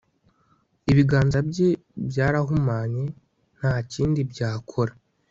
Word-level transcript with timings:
ibiganza 0.91 1.37
bye 1.49 1.69
byarahumanye 2.09 3.03
nta 3.57 3.73
kindi 3.91 4.19
byakora 4.31 4.93